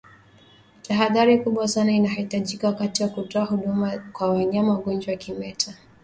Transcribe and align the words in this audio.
Tahadhari 0.87 1.37
kubwa 1.37 1.67
sana 1.67 1.91
inahitajika 1.91 2.67
wakati 2.67 3.03
wa 3.03 3.09
kutoa 3.09 3.45
huduma 3.45 3.97
kwa 4.13 4.29
wanyama 4.29 4.73
wagonjwa 4.73 5.11
wa 5.11 5.17
kimeta 5.17 5.73